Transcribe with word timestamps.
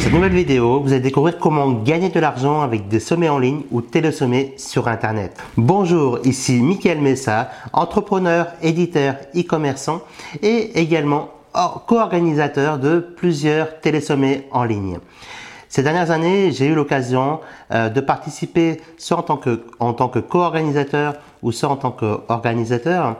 cette 0.00 0.14
nouvelle 0.14 0.32
vidéo, 0.32 0.80
vous 0.80 0.92
allez 0.92 1.02
découvrir 1.02 1.38
comment 1.38 1.70
gagner 1.72 2.08
de 2.08 2.18
l'argent 2.18 2.62
avec 2.62 2.88
des 2.88 3.00
sommets 3.00 3.28
en 3.28 3.38
ligne 3.38 3.62
ou 3.70 3.82
télésommets 3.82 4.54
sur 4.56 4.88
Internet. 4.88 5.36
Bonjour, 5.58 6.18
ici 6.24 6.54
Mickaël 6.54 7.02
Messa, 7.02 7.50
entrepreneur, 7.74 8.46
éditeur, 8.62 9.16
e-commerçant 9.36 10.00
et 10.40 10.80
également 10.80 11.28
co-organisateur 11.86 12.78
de 12.78 12.98
plusieurs 13.00 13.80
télésommets 13.80 14.48
en 14.52 14.64
ligne. 14.64 15.00
Ces 15.68 15.82
dernières 15.82 16.10
années, 16.10 16.50
j'ai 16.50 16.66
eu 16.66 16.74
l'occasion 16.74 17.40
euh, 17.70 17.90
de 17.90 18.00
participer 18.00 18.80
soit 18.96 19.18
en 19.18 19.22
tant 19.22 19.36
que, 19.36 19.66
en 19.80 19.92
tant 19.92 20.08
que 20.08 20.18
co-organisateur 20.18 21.14
ou 21.42 21.52
soit 21.52 21.68
en 21.68 21.76
tant 21.76 21.90
qu'organisateur 21.90 23.16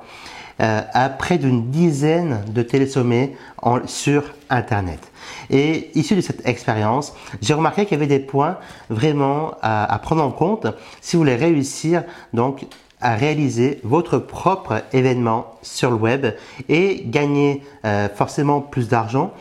euh, 0.60 0.80
à 0.92 1.08
près 1.08 1.38
d'une 1.38 1.70
dizaine 1.70 2.42
de 2.48 2.62
télésommets 2.62 3.34
en, 3.62 3.86
sur 3.86 4.24
Internet. 4.50 5.00
Et 5.48 5.90
issu 5.94 6.16
de 6.16 6.20
cette 6.20 6.46
expérience, 6.46 7.14
j'ai 7.40 7.54
remarqué 7.54 7.84
qu'il 7.84 7.92
y 7.92 8.00
avait 8.00 8.06
des 8.06 8.18
points 8.24 8.58
vraiment 8.88 9.52
à, 9.62 9.98
prendre 10.02 10.22
en 10.22 10.30
compte 10.30 10.66
si 11.00 11.16
vous 11.16 11.22
voulez 11.22 11.36
réussir 11.36 12.04
donc 12.34 12.66
à 13.00 13.14
réaliser 13.14 13.80
votre 13.84 14.18
propre 14.18 14.82
événement 14.92 15.54
sur 15.62 15.90
le 15.90 15.96
web 15.96 16.26
et 16.68 17.04
gagner 17.06 17.62
euh, 17.86 18.08
forcément 18.14 18.60
plus 18.60 18.88
d'argent 18.88 19.32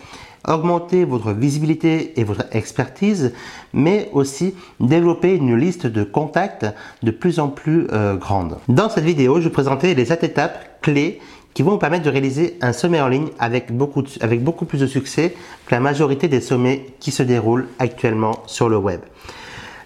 augmenter 0.48 1.06
votre 1.06 1.32
visibilité 1.32 2.20
et 2.20 2.24
votre 2.24 2.46
expertise, 2.56 3.34
mais 3.74 4.10
aussi 4.14 4.56
développer 4.80 5.36
une 5.36 5.56
liste 5.56 5.86
de 5.86 6.04
contacts 6.04 6.66
de 7.04 7.12
plus 7.12 7.40
en 7.40 7.50
plus 7.50 7.88
euh, 7.92 8.16
grande. 8.16 8.58
Dans 8.68 8.90
cette 8.90 9.04
vidéo, 9.04 9.40
je 9.40 9.46
vais 9.46 9.54
présenter 9.54 9.94
les 9.96 10.06
7 10.06 10.24
étapes 10.24 10.69
clés 10.82 11.20
qui 11.54 11.64
vont 11.64 11.72
vous 11.72 11.78
permettre 11.78 12.06
de 12.06 12.10
réaliser 12.10 12.58
un 12.62 12.74
sommet 12.74 13.02
en 13.02 13.08
ligne 13.08 13.30
avec 13.40 13.76
beaucoup, 13.76 14.04
avec 14.22 14.44
beaucoup 14.44 14.66
plus 14.66 14.80
de 14.80 14.88
succès 14.88 15.36
que 15.66 15.72
la 15.72 15.80
majorité 15.80 16.28
des 16.28 16.42
sommets 16.42 16.86
qui 17.00 17.12
se 17.12 17.24
déroulent 17.24 17.68
actuellement 17.80 18.44
sur 18.46 18.70
le 18.70 18.78
web. 18.78 19.02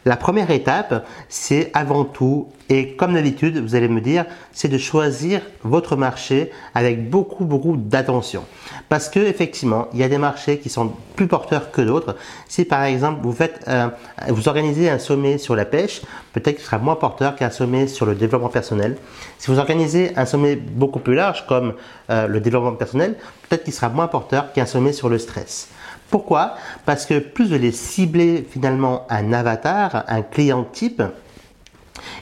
La 0.06 0.18
première 0.18 0.52
étape, 0.52 1.08
c'est 1.30 1.72
avant 1.74 2.04
tout, 2.04 2.50
et 2.68 2.96
comme 2.96 3.14
d'habitude, 3.14 3.58
vous 3.58 3.76
allez 3.76 3.88
me 3.88 4.02
dire, 4.02 4.26
c'est 4.52 4.68
de 4.68 4.78
choisir 4.78 5.42
votre 5.64 5.96
marché 5.96 6.52
avec 6.76 7.10
beaucoup, 7.10 7.46
beaucoup 7.46 7.78
d'attention. 7.78 8.44
Parce 8.90 9.10
que 9.10 9.20
effectivement, 9.20 9.88
il 9.94 10.00
y 10.00 10.04
a 10.04 10.10
des 10.10 10.18
marchés 10.18 10.60
qui 10.60 10.70
sont 10.70 10.94
plus 11.16 11.28
porteurs 11.28 11.72
que 11.72 11.82
d'autres. 11.82 12.16
Si 12.48 12.66
par 12.66 12.84
exemple, 12.84 13.28
euh, 13.68 13.88
vous 14.30 14.48
organisez 14.48 14.90
un 14.90 15.00
sommet 15.00 15.38
sur 15.38 15.56
la 15.56 15.66
pêche, 15.66 16.02
peut-être 16.34 16.58
qu'il 16.58 16.66
sera 16.66 16.78
moins 16.78 16.96
porteur 16.96 17.36
qu'un 17.36 17.50
sommet 17.50 17.88
sur 17.88 18.06
le 18.06 18.16
développement 18.16 18.50
personnel. 18.50 18.98
Si 19.40 19.50
vous 19.50 19.60
organisez 19.60 20.12
un 20.16 20.26
sommet 20.26 20.56
beaucoup 20.56 21.00
plus 21.00 21.16
large 21.16 21.46
comme 21.48 21.74
euh, 22.10 22.28
le 22.28 22.40
développement 22.40 22.74
personnel, 22.74 23.16
peut-être 23.50 23.64
qu'il 23.64 23.74
sera 23.74 23.90
moins 23.90 24.08
porteur 24.08 24.54
qu'un 24.54 24.66
sommet 24.66 24.94
sur 24.94 25.10
le 25.10 25.18
stress. 25.18 25.70
Pourquoi? 26.10 26.56
Parce 26.86 27.08
que 27.08 27.18
plus 27.18 27.48
vous 27.48 27.54
allez 27.56 27.72
cibler 27.72 28.48
finalement 28.48 29.08
un 29.10 29.34
avatar, 29.34 30.04
un 30.08 30.22
client 30.22 30.64
type, 30.64 31.02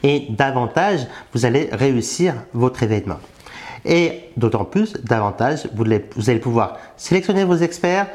et 0.04 0.28
davantage 0.30 1.08
vous 1.34 1.46
allez 1.46 1.70
réussir 1.72 2.36
votre 2.54 2.84
événement. 2.84 3.20
Et 3.86 4.24
d'autant 4.38 4.66
plus, 4.66 4.94
davantage, 5.04 5.68
vous 5.74 5.84
allez, 6.30 6.40
pouvoir 6.40 6.78
sélectionner 6.98 7.44
vos 7.44 7.56
experts, 7.56 8.08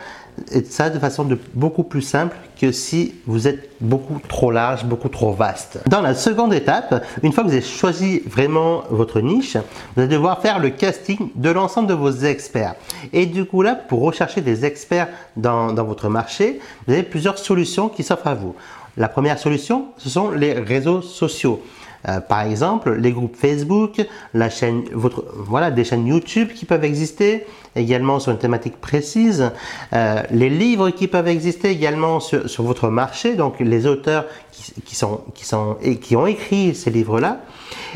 et 0.52 0.62
ça 0.64 0.90
de 0.90 0.98
façon 0.98 1.26
beaucoup 1.54 1.82
plus 1.82 2.02
simple 2.02 2.36
que 2.60 2.70
si 2.70 3.14
vous 3.26 3.48
êtes 3.48 3.70
beaucoup 3.80 4.20
trop 4.28 4.50
large, 4.50 4.84
beaucoup 4.84 5.08
trop 5.08 5.32
vaste. 5.32 5.78
Dans 5.88 6.02
la 6.02 6.14
seconde 6.14 6.52
étape, 6.52 7.04
une 7.22 7.32
fois 7.32 7.42
que 7.42 7.48
vous 7.48 7.54
avez 7.54 7.64
choisi 7.64 8.20
vraiment 8.26 8.82
votre 8.90 9.20
niche, 9.20 9.56
vous 9.56 10.02
allez 10.02 10.08
devoir 10.08 10.40
faire 10.42 10.58
le 10.58 10.70
casting 10.70 11.30
de 11.34 11.50
l'ensemble 11.50 11.88
de 11.88 11.94
vos 11.94 12.12
experts. 12.12 12.74
Et 13.14 13.24
du 13.24 13.46
coup 13.46 13.62
là, 13.62 13.74
pour 13.74 14.02
rechercher 14.02 14.42
des 14.42 14.66
experts 14.66 15.08
dans, 15.36 15.72
dans 15.72 15.84
votre 15.84 16.10
marché, 16.10 16.60
vous 16.86 16.92
avez 16.92 17.02
plusieurs 17.02 17.38
solutions 17.38 17.88
qui 17.88 18.02
s'offrent 18.02 18.26
à 18.26 18.34
vous. 18.34 18.54
La 18.98 19.08
première 19.08 19.38
solution, 19.38 19.86
ce 19.98 20.08
sont 20.08 20.30
les 20.30 20.54
réseaux 20.54 21.02
sociaux. 21.02 21.62
Euh, 22.08 22.20
par 22.20 22.42
exemple, 22.42 22.94
les 22.94 23.12
groupes 23.12 23.36
Facebook, 23.36 24.04
la 24.34 24.50
chaîne, 24.50 24.84
votre, 24.92 25.24
voilà, 25.34 25.70
des 25.70 25.84
chaînes 25.84 26.06
YouTube 26.06 26.48
qui 26.54 26.64
peuvent 26.64 26.84
exister 26.84 27.46
également 27.74 28.20
sur 28.20 28.32
une 28.32 28.38
thématique 28.38 28.80
précise, 28.80 29.50
euh, 29.92 30.22
les 30.30 30.48
livres 30.48 30.90
qui 30.90 31.08
peuvent 31.08 31.28
exister 31.28 31.68
également 31.70 32.20
sur, 32.20 32.48
sur 32.48 32.62
votre 32.62 32.88
marché, 32.88 33.34
donc 33.34 33.60
les 33.60 33.86
auteurs 33.86 34.24
qui, 34.52 34.72
qui, 34.84 34.94
sont, 34.94 35.20
qui, 35.34 35.44
sont, 35.44 35.76
et 35.82 35.98
qui 35.98 36.16
ont 36.16 36.26
écrit 36.26 36.74
ces 36.74 36.90
livres-là, 36.90 37.40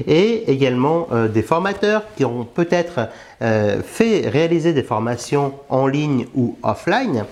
et 0.06 0.50
également 0.50 1.08
euh, 1.12 1.28
des 1.28 1.42
formateurs 1.42 2.02
qui 2.16 2.24
ont 2.24 2.44
peut-être 2.44 3.08
fait 3.40 4.28
réaliser 4.28 4.74
des 4.74 4.82
formations 4.82 5.54
en 5.70 5.86
ligne 5.86 6.26
ou 6.34 6.58
offline. 6.62 7.24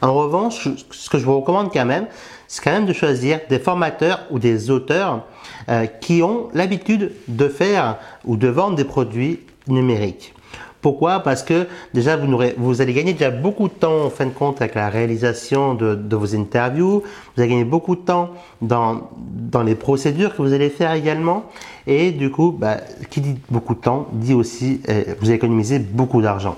En 0.00 0.14
revanche, 0.14 0.68
ce 0.90 1.10
que 1.10 1.18
je 1.18 1.26
vous 1.26 1.38
recommande 1.38 1.70
quand 1.70 1.84
même, 1.84 2.06
c'est 2.48 2.64
quand 2.64 2.72
même 2.72 2.86
de 2.86 2.92
choisir 2.92 3.40
des 3.50 3.58
formateurs 3.58 4.22
ou 4.30 4.38
des 4.38 4.70
auteurs 4.70 5.22
euh, 5.70 5.86
qui 5.86 6.22
ont 6.22 6.48
l'habitude 6.52 7.12
de 7.28 7.48
faire 7.48 7.98
ou 8.24 8.36
de 8.36 8.48
vendre 8.48 8.76
des 8.76 8.84
produits 8.84 9.40
numériques. 9.68 10.34
Pourquoi? 10.80 11.20
Parce 11.20 11.42
que 11.42 11.66
déjà, 11.92 12.16
vous, 12.16 12.80
allez 12.80 12.94
gagner 12.94 13.12
déjà 13.12 13.30
beaucoup 13.30 13.68
de 13.68 13.74
temps 13.74 14.06
en 14.06 14.10
fin 14.10 14.26
de 14.26 14.30
compte 14.30 14.62
avec 14.62 14.74
la 14.74 14.88
réalisation 14.88 15.74
de, 15.74 16.16
vos 16.16 16.34
interviews. 16.34 17.02
Vous 17.02 17.42
allez 17.42 17.50
gagner 17.50 17.64
beaucoup 17.64 17.96
de 17.96 18.00
temps 18.00 18.30
dans, 18.62 19.10
dans, 19.18 19.62
les 19.62 19.74
procédures 19.74 20.34
que 20.34 20.40
vous 20.40 20.54
allez 20.54 20.70
faire 20.70 20.92
également. 20.94 21.44
Et 21.86 22.12
du 22.12 22.30
coup, 22.30 22.50
bah, 22.50 22.78
qui 23.10 23.20
dit 23.20 23.36
beaucoup 23.50 23.74
de 23.74 23.80
temps 23.80 24.08
dit 24.12 24.34
aussi, 24.34 24.80
euh, 24.88 25.04
vous 25.20 25.26
allez 25.26 25.36
économiser 25.36 25.78
beaucoup 25.78 26.22
d'argent. 26.22 26.56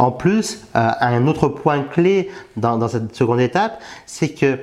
En 0.00 0.12
plus, 0.12 0.62
euh, 0.76 0.90
un 1.02 1.26
autre 1.26 1.48
point 1.48 1.82
clé 1.82 2.30
dans, 2.56 2.88
cette 2.88 3.14
seconde 3.14 3.38
étape, 3.38 3.82
c'est 4.06 4.30
que 4.30 4.60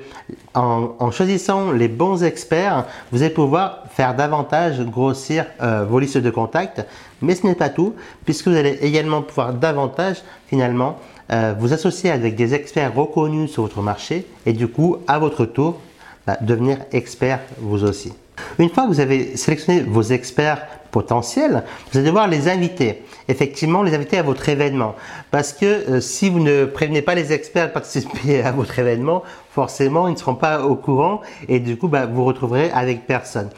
en, 0.56 1.12
choisissant 1.12 1.72
les 1.72 1.88
bons 1.88 2.24
experts, 2.24 2.86
vous 3.12 3.22
allez 3.22 3.32
pouvoir 3.32 3.84
faire 3.92 4.16
davantage 4.16 4.82
grossir 4.82 5.46
euh, 5.62 5.86
vos 5.88 6.00
listes 6.00 6.18
de 6.18 6.32
contacts. 6.32 6.84
Mais 7.22 7.36
ce 7.36 7.46
n'est 7.46 7.54
pas 7.54 7.70
tout, 7.70 7.94
puisque 8.26 8.48
vous 8.48 8.56
allez 8.56 8.80
également 8.82 9.22
pouvoir 9.22 9.54
davantage 9.54 10.24
finalement 10.48 10.98
euh, 11.32 11.54
vous 11.60 11.72
associer 11.72 12.10
avec 12.10 12.36
des 12.36 12.56
experts 12.56 12.96
reconnus 12.96 13.52
sur 13.52 13.62
votre 13.62 13.84
marché 13.84 14.26
et 14.48 14.54
du 14.54 14.68
coup, 14.68 14.98
à 15.08 15.20
votre 15.20 15.46
tour, 15.46 15.80
bah, 16.26 16.38
devenir 16.42 16.80
expert 16.92 17.42
vous 17.60 17.84
aussi. 17.84 18.12
Une 18.60 18.70
fois 18.70 18.84
que 18.84 18.90
vous 18.90 19.00
avez 19.00 19.38
sélectionné 19.38 19.82
vos 19.82 20.02
experts 20.02 20.66
potentiels, 20.92 21.64
vous 21.92 22.00
allez 22.00 22.08
devoir 22.08 22.28
les 22.28 22.50
inviter. 22.50 23.04
Effectivement, 23.28 23.84
les 23.84 23.94
inviter 23.94 24.18
à 24.18 24.24
votre 24.24 24.50
événement. 24.50 24.96
Parce 25.30 25.54
que 25.54 25.66
euh, 25.66 26.02
si 26.02 26.30
vous 26.30 26.40
ne 26.40 26.66
prévenez 26.66 27.02
pas 27.02 27.14
les 27.14 27.34
experts 27.34 27.68
de 27.68 27.74
participer 27.74 28.42
à 28.44 28.52
votre 28.52 28.80
événement, 28.80 29.24
forcément, 29.52 30.08
ils 30.08 30.14
ne 30.14 30.18
seront 30.18 30.36
pas 30.36 30.64
au 30.64 30.76
courant 30.76 31.22
et 31.48 31.60
du 31.60 31.78
coup, 31.78 31.88
bah, 31.88 32.06
vous 32.06 32.26
retrouverez 32.26 32.72
avec 32.72 33.06
personne. 33.06 33.50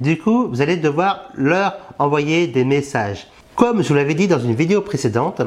Du 0.00 0.18
coup, 0.18 0.48
vous 0.48 0.62
allez 0.62 0.76
devoir 0.76 1.30
leur 1.34 1.76
envoyer 1.98 2.46
des 2.46 2.64
messages. 2.64 3.26
Comme 3.56 3.82
je 3.82 3.88
vous 3.88 3.94
l'avais 3.94 4.14
dit 4.14 4.28
dans 4.28 4.38
une 4.38 4.54
vidéo 4.54 4.82
précédente, 4.82 5.40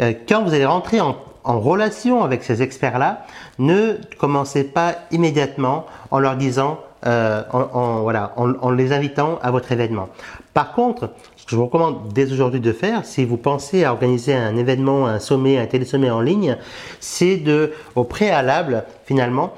euh, 0.00 0.12
quand 0.28 0.42
vous 0.42 0.52
allez 0.52 0.66
rentrer 0.66 1.00
en, 1.00 1.16
relation 1.46 2.24
avec 2.24 2.42
ces 2.42 2.62
experts-là, 2.62 3.26
ne 3.58 3.98
commencez 4.18 4.64
pas 4.64 4.94
immédiatement 5.10 5.84
en 6.10 6.18
leur 6.18 6.36
disant 6.36 6.78
euh, 7.06 7.42
en, 7.52 8.00
voilà, 8.00 8.32
en, 8.36 8.70
les 8.70 8.92
invitant 8.92 9.38
à 9.42 9.50
votre 9.50 9.72
événement. 9.72 10.08
Par 10.54 10.72
contre, 10.72 11.10
ce 11.36 11.44
que 11.44 11.50
je 11.50 11.56
vous 11.56 11.66
recommande 11.66 12.12
dès 12.12 12.32
aujourd'hui 12.32 12.60
de 12.60 12.72
faire, 12.72 13.04
si 13.04 13.24
vous 13.24 13.36
pensez 13.36 13.84
à 13.84 13.92
organiser 13.92 14.34
un 14.34 14.56
événement, 14.56 15.06
un 15.06 15.18
sommet, 15.18 15.58
un 15.58 15.66
télésommet 15.66 16.10
en 16.10 16.20
ligne, 16.20 16.56
c'est 17.00 17.36
de, 17.36 17.72
au 17.94 18.04
préalable, 18.04 18.84
finalement, 19.04 19.52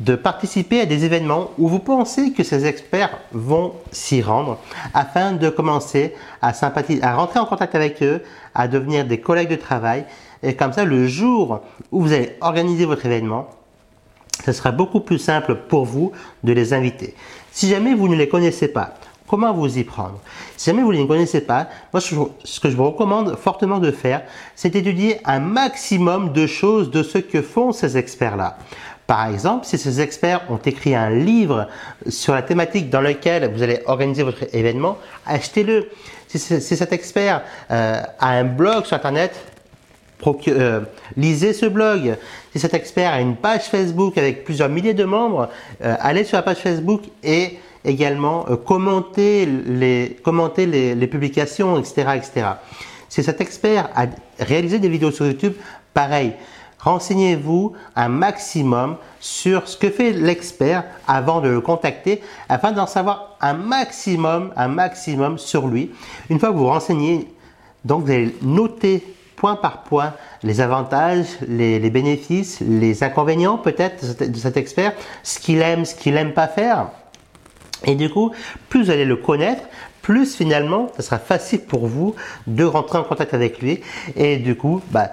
de 0.00 0.16
participer 0.16 0.80
à 0.80 0.86
des 0.86 1.04
événements 1.04 1.50
où 1.58 1.68
vous 1.68 1.78
pensez 1.78 2.32
que 2.32 2.42
ces 2.42 2.66
experts 2.66 3.18
vont 3.32 3.74
s'y 3.92 4.22
rendre 4.22 4.58
afin 4.92 5.32
de 5.32 5.48
commencer 5.48 6.14
à 6.42 6.52
sympathiser, 6.52 7.02
à 7.02 7.14
rentrer 7.14 7.38
en 7.38 7.46
contact 7.46 7.74
avec 7.74 8.02
eux, 8.02 8.22
à 8.54 8.68
devenir 8.68 9.04
des 9.04 9.20
collègues 9.20 9.50
de 9.50 9.56
travail. 9.56 10.04
Et 10.42 10.56
comme 10.56 10.72
ça, 10.72 10.84
le 10.84 11.06
jour 11.06 11.60
où 11.92 12.02
vous 12.02 12.12
allez 12.12 12.36
organiser 12.40 12.84
votre 12.84 13.06
événement, 13.06 13.48
ce 14.44 14.52
sera 14.52 14.72
beaucoup 14.72 15.00
plus 15.00 15.18
simple 15.18 15.54
pour 15.68 15.84
vous 15.84 16.12
de 16.42 16.52
les 16.52 16.72
inviter. 16.72 17.14
Si 17.50 17.68
jamais 17.68 17.94
vous 17.94 18.08
ne 18.08 18.16
les 18.16 18.28
connaissez 18.28 18.68
pas, 18.68 18.94
comment 19.26 19.52
vous 19.54 19.78
y 19.78 19.84
prendre? 19.84 20.20
Si 20.56 20.70
jamais 20.70 20.82
vous 20.82 20.92
ne 20.92 20.98
les 20.98 21.06
connaissez 21.06 21.40
pas, 21.40 21.68
moi 21.92 22.00
ce 22.00 22.60
que 22.60 22.70
je 22.70 22.76
vous 22.76 22.84
recommande 22.84 23.36
fortement 23.36 23.78
de 23.78 23.90
faire, 23.90 24.22
c'est 24.54 24.70
d'étudier 24.70 25.18
un 25.24 25.40
maximum 25.40 26.32
de 26.32 26.46
choses 26.46 26.90
de 26.90 27.02
ce 27.02 27.18
que 27.18 27.42
font 27.42 27.72
ces 27.72 27.96
experts-là. 27.96 28.58
Par 29.06 29.28
exemple, 29.28 29.66
si 29.66 29.76
ces 29.76 30.00
experts 30.00 30.42
ont 30.48 30.56
écrit 30.56 30.94
un 30.94 31.10
livre 31.10 31.68
sur 32.08 32.34
la 32.34 32.42
thématique 32.42 32.88
dans 32.88 33.02
lequel 33.02 33.52
vous 33.52 33.62
allez 33.62 33.80
organiser 33.86 34.22
votre 34.22 34.44
événement, 34.54 34.98
achetez-le. 35.26 35.90
Si, 36.28 36.38
cet 36.38 36.92
expert 36.92 37.42
euh, 37.70 38.02
a 38.18 38.30
un 38.30 38.44
blog 38.44 38.86
sur 38.86 38.96
Internet, 38.96 39.53
euh, 40.48 40.80
lisez 41.16 41.52
ce 41.52 41.66
blog. 41.66 42.16
Si 42.52 42.58
cet 42.58 42.74
expert 42.74 43.12
a 43.12 43.20
une 43.20 43.36
page 43.36 43.64
Facebook 43.64 44.16
avec 44.18 44.44
plusieurs 44.44 44.68
milliers 44.68 44.94
de 44.94 45.04
membres, 45.04 45.48
euh, 45.82 45.96
allez 46.00 46.24
sur 46.24 46.36
la 46.36 46.42
page 46.42 46.58
Facebook 46.58 47.02
et 47.22 47.58
également 47.84 48.46
euh, 48.48 48.56
commentez, 48.56 49.46
les, 49.46 50.16
les, 50.94 51.06
publications, 51.06 51.78
etc., 51.78 51.94
etc. 52.16 52.46
Si 53.08 53.22
cet 53.22 53.40
expert 53.40 53.90
a 53.94 54.06
réalisé 54.40 54.78
des 54.78 54.88
vidéos 54.88 55.10
sur 55.10 55.26
YouTube, 55.26 55.54
pareil, 55.92 56.32
renseignez-vous 56.78 57.74
un 57.94 58.08
maximum 58.08 58.96
sur 59.20 59.68
ce 59.68 59.76
que 59.76 59.90
fait 59.90 60.12
l'expert 60.12 60.84
avant 61.06 61.40
de 61.40 61.48
le 61.48 61.60
contacter 61.60 62.22
afin 62.48 62.72
d'en 62.72 62.86
savoir 62.86 63.36
un 63.40 63.54
maximum, 63.54 64.52
un 64.56 64.68
maximum 64.68 65.38
sur 65.38 65.66
lui. 65.66 65.90
Une 66.28 66.38
fois 66.38 66.48
que 66.50 66.54
vous 66.54 66.60
vous 66.60 66.66
renseignez, 66.66 67.28
donc 67.84 68.04
vous 68.04 68.10
allez 68.10 68.34
noter 68.42 69.02
point 69.36 69.56
par 69.56 69.82
point 69.82 70.14
les 70.42 70.60
avantages, 70.60 71.26
les, 71.46 71.90
bénéfices, 71.90 72.60
les 72.60 73.02
inconvénients 73.02 73.58
peut-être 73.58 74.30
de 74.30 74.36
cet 74.36 74.56
expert, 74.56 74.92
ce 75.22 75.38
qu'il 75.38 75.60
aime, 75.60 75.84
ce 75.84 75.94
qu'il 75.94 76.14
n'aime 76.14 76.32
pas 76.32 76.48
faire. 76.48 76.88
Et 77.84 77.94
du 77.94 78.08
coup, 78.10 78.32
plus 78.68 78.84
vous 78.84 78.90
allez 78.90 79.04
le 79.04 79.16
connaître, 79.16 79.62
plus 80.02 80.34
finalement, 80.34 80.88
ce 80.96 81.02
sera 81.02 81.18
facile 81.18 81.60
pour 81.60 81.86
vous 81.86 82.14
de 82.46 82.64
rentrer 82.64 82.98
en 82.98 83.04
contact 83.04 83.34
avec 83.34 83.60
lui. 83.60 83.80
Et 84.16 84.36
du 84.36 84.54
coup, 84.54 84.82
bah, 84.90 85.10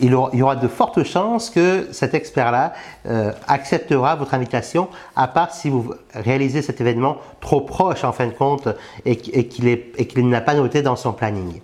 il, 0.00 0.10
y 0.10 0.42
aura 0.42 0.56
de 0.56 0.68
fortes 0.68 1.02
chances 1.02 1.50
que 1.50 1.88
cet 1.92 2.14
expert-là 2.14 2.72
euh, 3.06 3.32
acceptera 3.46 4.16
votre 4.16 4.34
invitation, 4.34 4.88
à 5.16 5.28
part 5.28 5.52
si 5.52 5.70
vous 5.70 5.92
réalisez 6.14 6.62
cet 6.62 6.80
événement 6.80 7.18
trop 7.40 7.62
proche 7.62 8.04
en 8.04 8.12
fin 8.12 8.26
de 8.26 8.32
compte 8.32 8.68
et, 9.04 9.12
et 9.12 9.48
qu'il 9.48 10.28
n'a 10.28 10.40
pas 10.40 10.54
noté 10.54 10.82
dans 10.82 10.96
son 10.96 11.12
planning. 11.12 11.60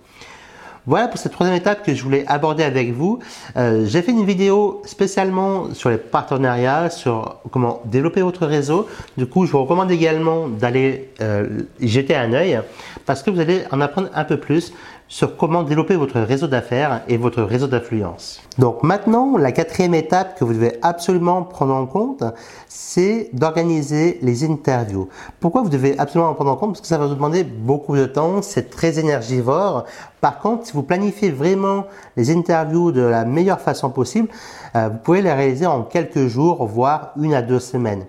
Voilà 0.87 1.07
pour 1.07 1.17
cette 1.17 1.31
troisième 1.31 1.57
étape 1.57 1.83
que 1.83 1.95
je 1.95 2.03
voulais 2.03 2.25
aborder 2.27 2.63
avec 2.63 2.93
vous. 2.93 3.17
Euh, 3.57 3.85
j'ai 3.87 4.03
fait 4.03 4.11
une 4.11 4.23
vidéo 4.23 4.83
spécialement 4.85 5.73
sur 5.73 5.89
les 5.89 5.97
partenariats, 5.97 6.91
sur 6.91 7.37
comment 7.49 7.81
développer 7.85 8.21
votre 8.21 8.45
réseau. 8.45 8.87
Du 9.17 9.25
coup, 9.25 9.47
je 9.47 9.51
vous 9.51 9.63
recommande 9.63 9.89
également 9.89 10.47
d'aller 10.47 11.09
euh, 11.21 11.61
jeter 11.81 12.15
un 12.15 12.33
œil 12.33 12.59
parce 13.07 13.23
que 13.23 13.31
vous 13.31 13.39
allez 13.39 13.63
en 13.71 13.81
apprendre 13.81 14.09
un 14.13 14.23
peu 14.25 14.37
plus 14.37 14.73
sur 15.07 15.37
comment 15.37 15.63
développer 15.63 15.95
votre 15.95 16.19
réseau 16.19 16.47
d'affaires 16.47 17.03
et 17.07 17.17
votre 17.17 17.43
réseau 17.43 17.67
d'influence. 17.67 18.41
Donc 18.57 18.83
maintenant, 18.83 19.37
la 19.37 19.51
quatrième 19.51 19.93
étape 19.93 20.37
que 20.37 20.43
vous 20.43 20.53
devez 20.53 20.77
absolument 20.81 21.43
prendre 21.43 21.73
en 21.73 21.85
compte, 21.85 22.23
c'est 22.67 23.29
d'organiser 23.33 24.19
les 24.21 24.43
interviews. 24.43 25.09
Pourquoi 25.39 25.61
vous 25.61 25.69
devez 25.69 25.97
absolument 25.99 26.31
en 26.31 26.33
prendre 26.33 26.51
en 26.51 26.55
compte? 26.55 26.71
Parce 26.71 26.81
que 26.81 26.87
ça 26.87 26.97
va 26.97 27.05
vous 27.05 27.15
demander 27.15 27.43
beaucoup 27.43 27.95
de 27.95 28.05
temps, 28.05 28.41
c'est 28.41 28.69
très 28.69 28.97
énergivore. 28.97 29.85
Par 30.21 30.39
contre, 30.39 30.65
si 30.65 30.73
vous 30.73 30.83
planifiez 30.83 31.29
vraiment 31.29 31.85
les 32.17 32.35
interviews 32.35 32.91
de 32.91 33.01
la 33.01 33.25
meilleure 33.25 33.61
façon 33.61 33.91
possible, 33.91 34.29
euh, 34.75 34.89
vous 34.91 34.97
pouvez 34.97 35.21
les 35.21 35.33
réaliser 35.33 35.67
en 35.67 35.83
quelques 35.83 36.27
jours, 36.27 36.65
voire 36.65 37.11
une 37.17 37.33
à 37.33 37.41
deux 37.41 37.59
semaines. 37.59 38.05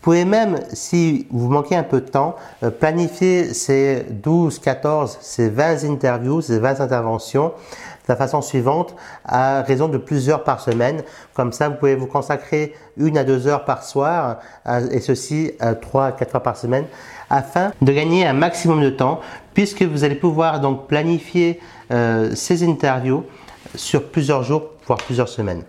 Vous 0.00 0.04
pouvez 0.04 0.24
même, 0.24 0.60
si 0.72 1.26
vous 1.30 1.50
manquez 1.50 1.76
un 1.76 1.82
peu 1.82 2.00
de 2.00 2.08
temps, 2.08 2.34
euh, 2.62 2.70
planifier 2.70 3.52
ces 3.52 4.06
12, 4.08 4.58
14, 4.58 5.18
ces 5.20 5.50
20 5.50 5.84
interviews, 5.84 6.40
ces 6.40 6.58
20 6.58 6.80
interventions 6.80 7.48
de 7.48 8.08
la 8.08 8.16
façon 8.16 8.40
suivante, 8.40 8.96
à 9.26 9.60
raison 9.60 9.88
de 9.88 9.98
plusieurs 9.98 10.42
par 10.42 10.60
semaine. 10.60 11.02
Comme 11.34 11.52
ça, 11.52 11.68
vous 11.68 11.74
pouvez 11.74 11.96
vous 11.96 12.06
consacrer 12.06 12.74
une 12.96 13.18
à 13.18 13.24
deux 13.24 13.46
heures 13.46 13.66
par 13.66 13.84
soir, 13.84 14.38
et 14.90 15.00
ceci 15.00 15.52
trois 15.82 16.06
à 16.06 16.12
quatre 16.12 16.30
fois 16.30 16.42
par 16.42 16.56
semaine, 16.56 16.86
afin 17.28 17.72
de 17.82 17.92
gagner 17.92 18.26
un 18.26 18.32
maximum 18.32 18.80
de 18.82 18.88
temps, 18.88 19.20
puisque 19.52 19.82
vous 19.82 20.02
allez 20.02 20.14
pouvoir 20.14 20.60
donc 20.60 20.86
planifier 20.88 21.60
euh, 21.92 22.34
ces 22.34 22.66
interviews 22.66 23.24
sur 23.74 24.10
plusieurs 24.10 24.44
jours, 24.44 24.70
voire 24.86 24.98
plusieurs 24.98 25.28
semaines. 25.28 25.62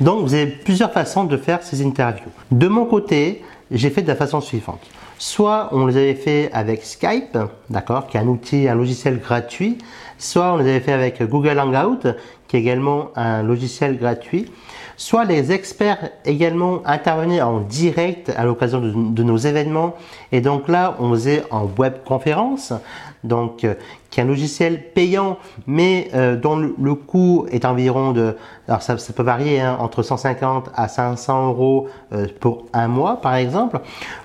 Donc, 0.00 0.22
vous 0.22 0.34
avez 0.34 0.46
plusieurs 0.46 0.92
façons 0.92 1.24
de 1.24 1.36
faire 1.36 1.62
ces 1.62 1.84
interviews. 1.84 2.30
De 2.50 2.68
mon 2.68 2.84
côté, 2.84 3.42
j'ai 3.70 3.90
fait 3.90 4.02
de 4.02 4.08
la 4.08 4.16
façon 4.16 4.40
suivante. 4.40 4.80
Soit 5.18 5.68
on 5.72 5.86
les 5.86 5.96
avait 5.96 6.14
fait 6.14 6.50
avec 6.52 6.84
Skype, 6.84 7.38
d'accord, 7.70 8.08
qui 8.08 8.16
est 8.16 8.20
un 8.20 8.26
outil, 8.26 8.68
un 8.68 8.74
logiciel 8.74 9.20
gratuit. 9.20 9.78
Soit 10.18 10.52
on 10.52 10.56
les 10.56 10.68
avait 10.68 10.80
fait 10.80 10.92
avec 10.92 11.22
Google 11.22 11.58
Hangout, 11.58 12.08
qui 12.48 12.56
est 12.56 12.60
également 12.60 13.10
un 13.14 13.42
logiciel 13.42 13.96
gratuit. 13.96 14.50
Soit 14.96 15.24
les 15.24 15.52
experts 15.52 16.10
également 16.24 16.82
intervenaient 16.84 17.42
en 17.42 17.60
direct 17.60 18.32
à 18.36 18.44
l'occasion 18.44 18.80
de, 18.80 19.22
nos 19.22 19.36
événements. 19.36 19.94
Et 20.30 20.40
donc 20.40 20.68
là, 20.68 20.94
on 21.00 21.10
faisait 21.10 21.44
en 21.50 21.68
web 21.78 21.94
conférence. 22.04 22.72
Donc 23.24 23.64
euh, 23.64 23.74
qui 24.10 24.20
est 24.20 24.22
un 24.22 24.26
logiciel 24.26 24.92
payant, 24.92 25.38
mais 25.66 26.10
euh, 26.14 26.36
dont 26.36 26.56
le, 26.56 26.94
coût 26.94 27.46
est 27.50 27.64
environ 27.64 28.12
de, 28.12 28.36
alors 28.68 28.82
ça, 28.82 28.96
peut 29.16 29.22
varier 29.22 29.60
hein, 29.60 29.78
entre 29.80 30.02
150 30.02 30.70
à 30.76 30.88
500 30.88 31.48
euros 31.48 31.88
euh, 32.12 32.26
pour 32.38 32.66
un 32.74 32.86
mois 32.86 33.20
par 33.22 33.34
exemple, 33.34 33.80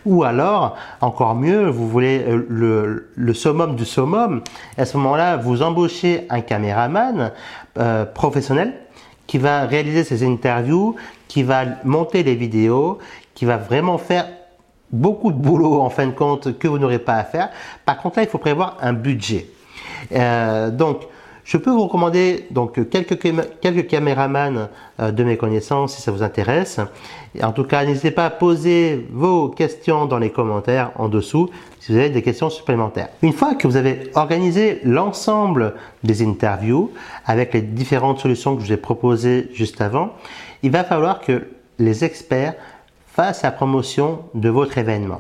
ou 0.06 0.24
alors 0.24 0.76
encore 1.00 1.34
mieux, 1.34 1.70
vous 1.70 1.88
voulez 1.88 2.26
le, 2.50 3.10
le 3.16 3.34
summum 3.34 3.76
du 3.76 3.86
summum, 3.86 4.42
à 4.78 4.86
ce 4.86 4.98
moment-là, 4.98 5.38
vous 5.38 5.64
embauchez 5.64 6.28
un 6.30 6.42
caméraman 6.42 7.32
professionnel 8.14 8.74
qui 9.30 9.38
va 9.38 9.68
réaliser 9.68 10.04
ces 10.04 10.24
interviews, 10.24 10.96
qui 11.28 11.44
va 11.44 11.64
monter 11.84 12.24
les 12.24 12.34
vidéos, 12.34 12.98
qui 13.36 13.46
va 13.46 13.58
vraiment 13.58 14.00
faire 14.00 14.28
beaucoup 14.92 15.32
de 15.32 15.38
boulot 15.38 15.82
en 15.82 15.92
fin 15.92 16.08
de 16.08 16.14
compte 16.14 16.58
que 16.58 16.68
vous 16.68 16.80
n'aurez 16.80 16.98
pas 16.98 17.14
à 17.14 17.24
faire. 17.24 17.50
Par 17.86 18.00
contre 18.00 18.18
là, 18.18 18.24
il 18.24 18.28
faut 18.28 18.40
prévoir 18.40 18.78
un 18.82 18.94
budget. 18.94 19.46
Euh, 20.14 20.72
donc, 20.72 21.02
je 21.50 21.58
peux 21.58 21.72
vous 21.72 21.86
recommander 21.86 22.46
donc 22.52 22.80
quelques, 22.92 23.88
caméramans 23.88 24.70
euh, 25.00 25.12
de 25.12 25.24
mes 25.24 25.36
connaissances 25.36 25.96
si 25.96 26.02
ça 26.04 26.12
vous 26.12 26.22
intéresse. 26.22 26.80
en 27.42 27.52
tout 27.52 27.64
cas, 27.64 27.84
n'hésitez 27.86 28.12
pas 28.12 28.28
à 28.28 28.30
poser 28.30 29.08
vos 29.12 29.50
questions 29.50 30.06
dans 30.06 30.20
les 30.20 30.30
commentaires 30.30 30.92
en 30.96 31.10
dessous 31.10 31.50
si 31.80 31.92
vous 31.92 31.98
avez 31.98 32.12
des 32.12 32.22
questions 32.22 32.52
supplémentaires. 32.52 33.10
Une 33.24 33.34
fois 33.34 33.56
que 33.56 33.66
vous 33.66 33.78
avez 33.78 34.12
organisé 34.14 34.80
l'ensemble 34.84 35.74
des 36.04 36.22
interviews 36.22 36.92
avec 37.26 37.56
les 37.56 37.62
différentes 37.62 38.20
solutions 38.20 38.56
que 38.56 38.62
je 38.62 38.68
vous 38.68 38.74
ai 38.74 38.78
proposées 38.78 39.50
juste 39.52 39.82
avant, 39.82 40.12
il 40.62 40.70
va 40.70 40.84
falloir 40.84 41.20
que 41.20 41.48
les 41.80 42.04
experts 42.04 42.54
fasse 43.20 43.42
la 43.42 43.52
promotion 43.52 44.20
de 44.34 44.48
votre 44.48 44.78
événement. 44.78 45.20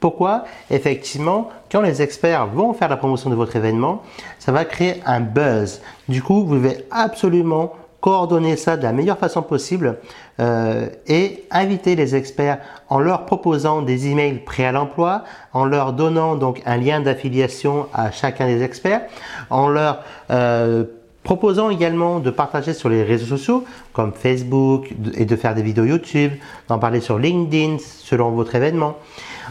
Pourquoi? 0.00 0.42
Effectivement, 0.68 1.48
quand 1.70 1.80
les 1.80 2.02
experts 2.02 2.48
vont 2.48 2.72
faire 2.74 2.88
la 2.88 2.96
promotion 2.96 3.30
de 3.30 3.36
votre 3.36 3.54
événement, 3.54 4.02
ça 4.40 4.50
va 4.50 4.64
créer 4.64 5.00
un 5.06 5.20
buzz. 5.20 5.80
Du 6.08 6.24
coup, 6.24 6.44
vous 6.44 6.56
devez 6.56 6.84
absolument 6.90 7.72
coordonner 8.00 8.56
ça 8.56 8.76
de 8.76 8.82
la 8.82 8.92
meilleure 8.92 9.18
façon 9.18 9.42
possible 9.42 9.98
euh, 10.40 10.88
et 11.06 11.44
inviter 11.52 11.94
les 11.94 12.16
experts 12.16 12.58
en 12.88 12.98
leur 12.98 13.26
proposant 13.26 13.80
des 13.80 14.08
emails 14.08 14.40
prêts 14.40 14.66
à 14.66 14.72
l'emploi, 14.72 15.22
en 15.52 15.66
leur 15.66 15.92
donnant 15.92 16.34
donc 16.34 16.62
un 16.66 16.78
lien 16.78 17.00
d'affiliation 17.00 17.86
à 17.94 18.10
chacun 18.10 18.46
des 18.48 18.64
experts, 18.64 19.02
en 19.50 19.68
leur 19.68 20.02
euh, 20.30 20.82
Proposons 21.26 21.70
également 21.70 22.20
de 22.20 22.30
partager 22.30 22.72
sur 22.72 22.88
les 22.88 23.02
réseaux 23.02 23.26
sociaux 23.26 23.64
comme 23.92 24.12
Facebook 24.12 24.94
et 25.14 25.24
de 25.24 25.34
faire 25.34 25.56
des 25.56 25.62
vidéos 25.62 25.84
YouTube, 25.84 26.30
d'en 26.68 26.78
parler 26.78 27.00
sur 27.00 27.18
LinkedIn 27.18 27.78
selon 27.80 28.30
votre 28.30 28.54
événement. 28.54 28.94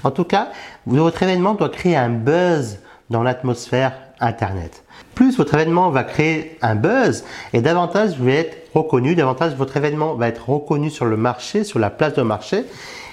En 0.06 0.12
tout 0.12 0.24
cas, 0.24 0.52
votre 0.88 1.22
événement 1.22 1.54
doit 1.54 1.68
créer 1.68 1.98
un 1.98 2.08
buzz 2.08 2.80
dans 3.10 3.24
l'atmosphère 3.24 3.92
Internet. 4.22 4.86
Plus 5.16 5.36
votre 5.36 5.54
événement 5.56 5.90
va 5.90 6.06
créer 6.06 6.58
un 6.62 6.76
buzz 6.76 7.26
et 7.52 7.60
davantage 7.60 8.18
vous 8.18 8.30
allez 8.30 8.52
reconnu, 8.74 9.14
davantage 9.14 9.54
votre 9.56 9.76
événement 9.76 10.16
va 10.16 10.30
être 10.30 10.50
reconnu 10.50 10.90
sur 10.90 11.04
le 11.04 11.18
marché, 11.18 11.66
sur 11.66 11.80
la 11.80 11.90
place 11.90 12.14
de 12.14 12.22
marché 12.22 12.64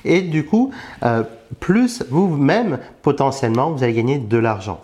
et 0.05 0.21
du 0.23 0.47
coup, 0.47 0.71
euh, 1.03 1.25
plus 1.59 2.05
vous-même 2.11 2.79
potentiellement 3.03 3.73
vous 3.73 3.83
allez 3.83 3.95
gagner 3.95 4.19
de 4.19 4.39
l'argent 4.39 4.81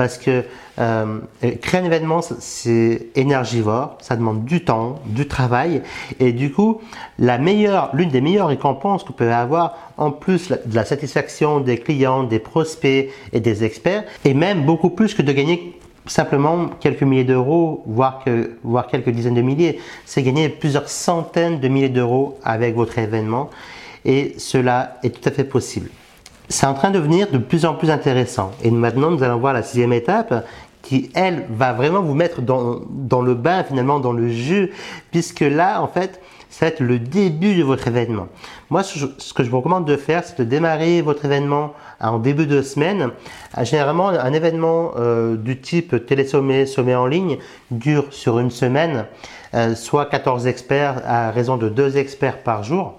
parce 0.00 0.16
que 0.16 0.44
euh, 0.78 1.18
créer 1.60 1.82
un 1.82 1.84
événement, 1.84 2.22
c'est 2.22 3.08
énergivore, 3.16 3.98
ça 4.00 4.16
demande 4.16 4.46
du 4.46 4.64
temps, 4.64 4.98
du 5.04 5.28
travail, 5.28 5.82
et 6.18 6.32
du 6.32 6.50
coup, 6.50 6.80
la 7.18 7.36
meilleure, 7.36 7.90
l'une 7.92 8.08
des 8.08 8.22
meilleures 8.22 8.48
récompenses 8.48 9.02
que 9.02 9.08
vous 9.08 9.12
pouvez 9.12 9.30
avoir, 9.30 9.76
en 9.98 10.10
plus 10.10 10.48
de 10.48 10.74
la 10.74 10.86
satisfaction 10.86 11.60
des 11.60 11.76
clients, 11.76 12.22
des 12.22 12.38
prospects 12.38 13.10
et 13.34 13.40
des 13.40 13.62
experts, 13.62 14.04
et 14.24 14.32
même 14.32 14.64
beaucoup 14.64 14.88
plus 14.88 15.12
que 15.12 15.20
de 15.20 15.32
gagner 15.32 15.78
simplement 16.06 16.68
quelques 16.80 17.02
milliers 17.02 17.24
d'euros, 17.24 17.82
voire, 17.84 18.24
que, 18.24 18.52
voire 18.64 18.86
quelques 18.86 19.10
dizaines 19.10 19.34
de 19.34 19.42
milliers, 19.42 19.80
c'est 20.06 20.22
gagner 20.22 20.48
plusieurs 20.48 20.88
centaines 20.88 21.60
de 21.60 21.68
milliers 21.68 21.90
d'euros 21.90 22.38
avec 22.42 22.74
votre 22.74 22.96
événement, 22.96 23.50
et 24.06 24.34
cela 24.38 24.96
est 25.02 25.10
tout 25.10 25.28
à 25.28 25.30
fait 25.30 25.44
possible 25.44 25.90
c'est 26.50 26.66
en 26.66 26.74
train 26.74 26.90
de 26.90 26.98
devenir 26.98 27.30
de 27.30 27.38
plus 27.38 27.64
en 27.64 27.74
plus 27.74 27.90
intéressant. 27.90 28.50
Et 28.62 28.70
maintenant, 28.70 29.10
nous 29.10 29.22
allons 29.22 29.38
voir 29.38 29.54
la 29.54 29.62
sixième 29.62 29.92
étape 29.92 30.46
qui, 30.82 31.10
elle, 31.14 31.46
va 31.50 31.72
vraiment 31.72 32.02
vous 32.02 32.14
mettre 32.14 32.42
dans, 32.42 32.80
dans 32.90 33.22
le 33.22 33.34
bain, 33.34 33.62
finalement, 33.62 34.00
dans 34.00 34.12
le 34.12 34.28
jeu, 34.28 34.70
puisque 35.12 35.40
là, 35.40 35.80
en 35.80 35.88
fait, 35.88 36.20
ça 36.50 36.66
va 36.66 36.72
être 36.72 36.80
le 36.80 36.98
début 36.98 37.54
de 37.54 37.62
votre 37.62 37.86
événement. 37.86 38.26
Moi, 38.70 38.82
ce 38.82 39.32
que 39.32 39.44
je 39.44 39.50
vous 39.50 39.58
recommande 39.58 39.86
de 39.86 39.96
faire, 39.96 40.24
c'est 40.24 40.40
de 40.40 40.44
démarrer 40.44 41.00
votre 41.00 41.24
événement 41.24 41.74
en 42.00 42.18
début 42.18 42.46
de 42.46 42.60
semaine. 42.62 43.10
Euh, 43.56 43.64
généralement, 43.64 44.08
un 44.08 44.32
événement 44.32 44.92
euh, 44.98 45.36
du 45.36 45.60
type 45.60 46.04
télésommet, 46.06 46.66
sommet 46.66 46.96
en 46.96 47.06
ligne, 47.06 47.38
dure 47.70 48.06
sur 48.10 48.40
une 48.40 48.50
semaine, 48.50 49.06
euh, 49.54 49.76
soit 49.76 50.06
14 50.06 50.48
experts 50.48 51.00
à 51.06 51.30
raison 51.30 51.56
de 51.56 51.68
2 51.68 51.96
experts 51.96 52.38
par 52.42 52.64
jour. 52.64 52.98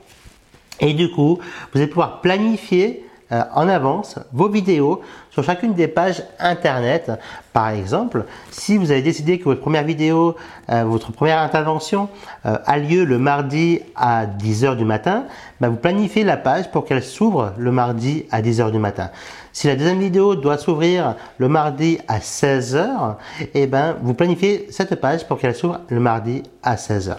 Et 0.80 0.94
du 0.94 1.12
coup, 1.12 1.40
vous 1.74 1.80
allez 1.80 1.88
pouvoir 1.88 2.22
planifier 2.22 3.04
euh, 3.32 3.44
en 3.54 3.70
avance 3.70 4.20
vos 4.34 4.50
vidéos 4.50 5.02
sur 5.30 5.44
chacune 5.44 5.74
des 5.74 5.88
pages 5.88 6.24
internet. 6.40 7.12
Par 7.54 7.70
exemple, 7.70 8.26
si 8.50 8.78
vous 8.78 8.92
avez 8.92 9.02
décidé 9.02 9.40
que 9.40 9.46
votre 9.46 9.62
première 9.62 9.84
vidéo, 9.84 10.36
euh, 10.70 10.84
votre 10.84 11.12
première 11.12 11.40
intervention 11.40 12.10
euh, 12.46 12.58
a 12.66 12.78
lieu 12.78 13.06
le 13.06 13.18
mardi 13.18 13.80
à 13.96 14.26
10h 14.26 14.76
du 14.76 14.86
matin, 14.86 15.26
bah, 15.60 15.70
vous 15.70 15.78
planifiez 15.78 16.24
la 16.24 16.38
page 16.38 16.70
pour 16.72 16.86
qu'elle 16.86 17.04
s'ouvre 17.04 17.54
le 17.58 17.72
mardi 17.72 18.26
à 18.32 18.42
10h 18.42 18.72
du 18.72 18.80
matin. 18.80 19.10
Si 19.54 19.68
la 19.68 19.76
deuxième 19.76 20.00
vidéo 20.00 20.36
doit 20.36 20.58
s'ouvrir 20.58 21.16
le 21.38 21.50
mardi 21.50 22.00
à 22.08 22.20
16h, 22.20 23.16
eh 23.54 23.68
ben, 23.68 23.98
vous 24.02 24.14
planifiez 24.14 24.68
cette 24.70 24.96
page 24.96 25.28
pour 25.28 25.40
qu'elle 25.40 25.56
s'ouvre 25.56 25.82
le 25.90 26.00
mardi 26.00 26.44
à 26.64 26.76
16h. 26.76 27.18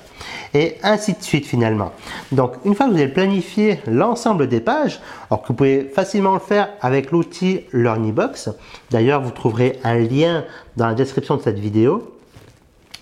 Et 0.55 0.77
ainsi 0.83 1.13
de 1.13 1.23
suite 1.23 1.47
finalement. 1.47 1.93
Donc, 2.31 2.55
une 2.65 2.75
fois 2.75 2.87
que 2.87 2.93
vous 2.93 2.99
avez 2.99 3.09
planifié 3.09 3.81
l'ensemble 3.87 4.49
des 4.49 4.61
pages, 4.61 5.01
alors 5.31 5.43
que 5.43 5.49
vous 5.49 5.55
pouvez 5.55 5.85
facilement 5.95 6.33
le 6.33 6.41
faire 6.41 6.71
avec 6.81 7.11
l'outil 7.11 7.63
LearnyBox. 7.73 8.51
D'ailleurs, 8.91 9.21
vous 9.21 9.31
trouverez 9.31 9.79
un 9.85 9.99
lien 9.99 10.45
dans 10.77 10.87
la 10.87 10.95
description 10.95 11.37
de 11.37 11.43
cette 11.43 11.59
vidéo. 11.59 12.17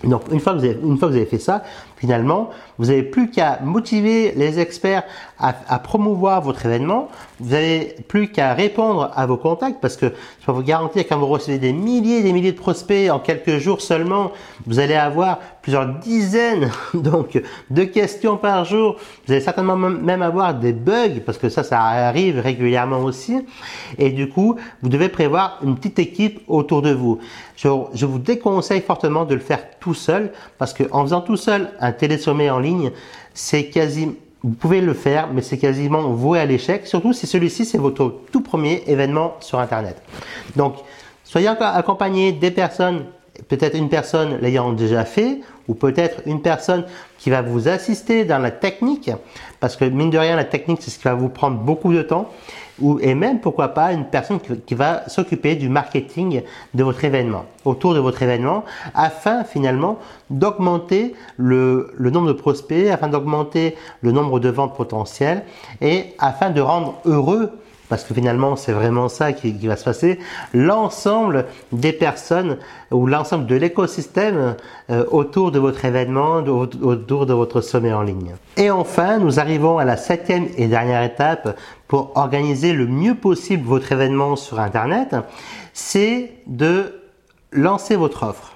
Donc, 0.03 0.23
une 0.31 0.39
fois, 0.39 0.53
que 0.53 0.59
vous 0.59 0.65
avez, 0.65 0.79
une 0.81 0.97
fois 0.97 1.07
que 1.07 1.13
vous 1.13 1.19
avez 1.19 1.25
fait 1.25 1.39
ça, 1.39 1.63
finalement, 2.01 2.49
vous 2.79 2.87
n'avez 2.87 3.03
plus 3.03 3.29
qu'à 3.29 3.59
motiver 3.63 4.33
les 4.35 4.59
experts 4.59 5.03
à, 5.37 5.79
promouvoir 5.79 6.41
votre 6.41 6.65
événement. 6.65 7.09
Vous 7.39 7.51
n'avez 7.51 7.95
plus 8.07 8.31
qu'à 8.31 8.53
répondre 8.53 9.11
à 9.15 9.25
vos 9.27 9.37
contacts 9.37 9.79
parce 9.81 9.97
que 9.97 10.07
je 10.39 10.45
peux 10.45 10.51
vous 10.51 10.63
garantir 10.63 11.07
quand 11.07 11.17
vous 11.17 11.27
recevez 11.27 11.59
des 11.59 11.73
milliers 11.73 12.17
et 12.17 12.23
des 12.23 12.33
milliers 12.33 12.51
de 12.51 12.59
prospects 12.59 13.09
en 13.09 13.19
quelques 13.19 13.57
jours 13.57 13.81
seulement, 13.81 14.31
vous 14.65 14.79
allez 14.79 14.95
avoir 14.95 15.39
plusieurs 15.61 15.85
dizaines 15.85 16.71
donc 16.95 17.39
de 17.69 17.83
questions 17.83 18.37
par 18.37 18.65
jour. 18.65 18.95
Vous 19.25 19.33
allez 19.33 19.41
certainement 19.41 19.77
même 19.77 20.21
avoir 20.23 20.55
des 20.55 20.73
bugs 20.73 21.21
parce 21.23 21.37
que 21.37 21.49
ça, 21.49 21.63
ça 21.63 21.81
arrive 21.81 22.39
régulièrement 22.39 22.99
aussi. 22.99 23.45
Et 23.99 24.09
du 24.09 24.27
coup, 24.27 24.55
vous 24.81 24.89
devez 24.89 25.09
prévoir 25.09 25.59
une 25.63 25.75
petite 25.75 25.99
équipe 25.99 26.41
autour 26.47 26.81
de 26.81 26.91
vous. 26.91 27.19
Je, 27.55 28.05
vous 28.05 28.17
déconseille 28.17 28.81
fortement 28.81 29.23
de 29.23 29.35
le 29.35 29.39
faire 29.39 29.59
tout 29.79 29.93
seul 29.93 30.31
parce 30.57 30.73
que 30.73 30.83
en 30.91 31.03
faisant 31.03 31.21
tout 31.21 31.37
seul 31.37 31.69
un 31.79 31.90
télésommet 31.91 32.49
en 32.49 32.59
ligne, 32.59 32.91
c'est 33.33 33.65
quasi 33.65 34.09
vous 34.43 34.53
pouvez 34.53 34.81
le 34.81 34.93
faire, 34.93 35.29
mais 35.31 35.41
c'est 35.41 35.57
quasiment 35.57 36.01
voué 36.01 36.39
à 36.39 36.45
l'échec, 36.45 36.87
surtout 36.87 37.13
si 37.13 37.27
celui-ci 37.27 37.63
c'est 37.63 37.77
votre 37.77 38.21
tout 38.31 38.41
premier 38.41 38.83
événement 38.87 39.35
sur 39.39 39.59
Internet. 39.59 40.01
Donc, 40.55 40.75
soyez 41.23 41.47
accompagné 41.47 42.31
des 42.31 42.49
personnes, 42.49 43.05
peut-être 43.47 43.77
une 43.77 43.89
personne 43.89 44.39
l'ayant 44.41 44.73
déjà 44.73 45.05
fait, 45.05 45.41
ou 45.67 45.75
peut-être 45.75 46.21
une 46.25 46.41
personne 46.41 46.85
qui 47.19 47.29
va 47.29 47.43
vous 47.43 47.67
assister 47.67 48.25
dans 48.25 48.39
la 48.39 48.49
technique, 48.49 49.11
parce 49.59 49.75
que 49.75 49.85
mine 49.85 50.09
de 50.09 50.17
rien, 50.17 50.35
la 50.35 50.43
technique, 50.43 50.79
c'est 50.81 50.89
ce 50.89 50.97
qui 50.97 51.03
va 51.03 51.13
vous 51.13 51.29
prendre 51.29 51.57
beaucoup 51.57 51.93
de 51.93 52.01
temps 52.01 52.31
ou, 52.79 52.99
et 52.99 53.15
même 53.15 53.39
pourquoi 53.39 53.69
pas 53.69 53.91
une 53.91 54.05
personne 54.05 54.39
qui, 54.39 54.75
va 54.75 55.07
s'occuper 55.07 55.55
du 55.55 55.69
marketing 55.69 56.43
de 56.73 56.83
votre 56.83 57.03
événement, 57.03 57.45
autour 57.65 57.93
de 57.93 57.99
votre 57.99 58.21
événement, 58.23 58.63
afin 58.93 59.43
finalement 59.43 59.99
d'augmenter 60.29 61.13
le, 61.37 61.91
le 61.97 62.09
nombre 62.09 62.27
de 62.27 62.33
prospects, 62.33 62.89
afin 62.89 63.07
d'augmenter 63.07 63.75
le 64.01 64.11
nombre 64.11 64.39
de 64.39 64.49
ventes 64.49 64.75
potentielles 64.75 65.43
et 65.81 66.13
afin 66.19 66.49
de 66.49 66.61
rendre 66.61 66.95
heureux 67.05 67.51
parce 67.91 68.05
que 68.05 68.13
finalement 68.13 68.55
c'est 68.55 68.71
vraiment 68.71 69.09
ça 69.09 69.33
qui, 69.33 69.51
va 69.67 69.75
se 69.75 69.83
passer, 69.83 70.17
l'ensemble 70.53 71.45
des 71.73 71.91
personnes 71.91 72.55
ou 72.89 73.05
l'ensemble 73.05 73.47
de 73.47 73.55
l'écosystème 73.55 74.55
euh, 74.89 75.03
autour 75.11 75.51
de 75.51 75.59
votre 75.59 75.83
événement, 75.83 76.37
autour 76.37 77.25
de 77.25 77.33
votre 77.33 77.59
sommet 77.59 77.91
en 77.91 78.01
ligne. 78.01 78.31
Et 78.55 78.71
enfin, 78.71 79.17
nous 79.17 79.41
arrivons 79.41 79.77
à 79.77 79.83
la 79.83 79.97
septième 79.97 80.47
et 80.55 80.67
dernière 80.67 81.03
étape 81.03 81.59
pour 81.89 82.13
organiser 82.15 82.71
le 82.71 82.87
mieux 82.87 83.15
possible 83.15 83.67
votre 83.67 83.91
événement 83.91 84.37
sur 84.37 84.61
Internet, 84.61 85.17
c'est 85.73 86.31
de 86.47 87.01
lancer 87.51 87.97
votre 87.97 88.23
offre. 88.23 88.53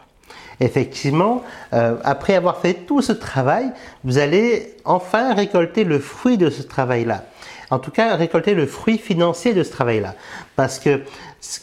Effectivement, 0.62 1.44
euh, 1.74 1.98
après 2.06 2.36
avoir 2.36 2.60
fait 2.60 2.86
tout 2.88 3.01
ce 3.01 3.12
travail, 3.12 3.70
vous 4.06 4.18
allez 4.18 4.77
enfin 4.86 5.34
récolter 5.34 5.84
le 5.84 6.00
fruit 6.00 6.38
de 6.38 6.50
ce 6.50 6.62
travail-là 6.63 7.25
en 7.69 7.79
tout 7.79 7.91
cas 7.91 8.15
récolter 8.15 8.53
le 8.53 8.65
fruit 8.65 8.98
financier 8.98 9.53
de 9.53 9.63
ce 9.63 9.72
travail-là. 9.72 10.15
Parce 10.55 10.79
que, 10.79 11.01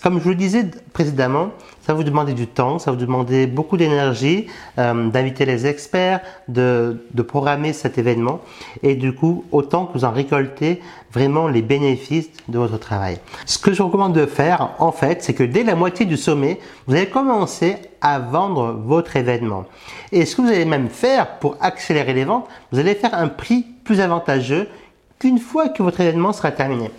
comme 0.03 0.19
je 0.19 0.25
vous 0.25 0.31
le 0.31 0.37
disais 0.37 0.71
précédemment, 0.93 1.51
ça 1.83 1.95
vous 1.95 2.05
demandait 2.05 2.35
du 2.35 2.47
temps, 2.47 2.79
ça 2.79 2.93
vous 2.93 2.97
demandait 2.97 3.47
beaucoup 3.47 3.77
d'énergie, 3.77 4.47
euh, 4.79 5.09
d'inviter 5.09 5.45
les 5.45 5.67
experts, 5.67 6.21
de, 6.49 6.97
programmer 7.27 7.73
cet 7.73 7.99
événement, 7.99 8.41
et 8.83 8.95
du 8.95 9.15
coup, 9.15 9.45
autant 9.53 9.87
que 9.87 9.95
vous 9.95 10.05
en 10.05 10.13
récoltez 10.13 10.81
vraiment 11.13 11.49
les 11.49 11.63
bénéfices 11.63 12.31
de 12.49 12.59
votre 12.59 12.79
travail. 12.79 13.19
Ce 13.47 13.59
que 13.59 13.73
je 13.73 13.83
recommande 13.83 14.13
de 14.13 14.27
faire, 14.27 14.71
en 14.79 14.93
fait, 14.93 15.23
c'est 15.23 15.35
que 15.35 15.43
dès 15.43 15.65
la 15.65 15.75
moitié 15.75 16.07
du 16.07 16.17
sommet, 16.17 16.61
vous 16.87 16.95
allez 16.95 17.09
commencer 17.09 17.77
à 18.01 18.19
vendre 18.19 18.73
votre 18.85 19.17
événement. 19.17 19.65
Et 20.11 20.25
ce 20.25 20.37
que 20.37 20.43
vous 20.43 20.49
allez 20.49 20.65
même 20.65 20.89
faire 20.89 21.39
pour 21.39 21.57
accélérer 21.61 22.13
les 22.13 22.25
ventes, 22.25 22.47
vous 22.71 22.79
allez 22.79 22.95
faire 22.95 23.15
un 23.15 23.29
prix 23.29 23.65
plus 23.85 24.01
avantageux 24.01 24.69
une 25.25 25.39
fois 25.39 25.69
que 25.69 25.83
votre 25.83 26.01
événement 26.01 26.33
sera 26.33 26.51
terminé. 26.53 26.91